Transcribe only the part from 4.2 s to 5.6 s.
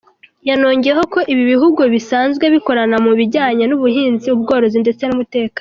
ubworozi ndetse n’umutekano.